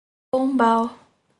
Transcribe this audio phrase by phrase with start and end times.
[0.31, 0.87] Pombal